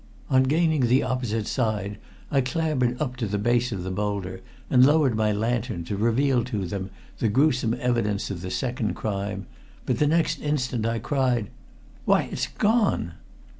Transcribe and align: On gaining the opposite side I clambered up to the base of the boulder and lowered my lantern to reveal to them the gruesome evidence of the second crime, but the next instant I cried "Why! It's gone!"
On 0.31 0.41
gaining 0.41 0.87
the 0.87 1.03
opposite 1.03 1.45
side 1.45 1.99
I 2.31 2.41
clambered 2.41 2.99
up 2.99 3.17
to 3.17 3.27
the 3.27 3.37
base 3.37 3.71
of 3.71 3.83
the 3.83 3.91
boulder 3.91 4.41
and 4.67 4.83
lowered 4.83 5.13
my 5.15 5.31
lantern 5.31 5.83
to 5.83 5.95
reveal 5.95 6.43
to 6.45 6.65
them 6.65 6.89
the 7.19 7.29
gruesome 7.29 7.75
evidence 7.75 8.31
of 8.31 8.41
the 8.41 8.49
second 8.49 8.95
crime, 8.95 9.45
but 9.85 9.99
the 9.99 10.07
next 10.07 10.39
instant 10.41 10.87
I 10.87 10.97
cried 10.97 11.51
"Why! 12.05 12.23
It's 12.31 12.47
gone!" 12.47 13.11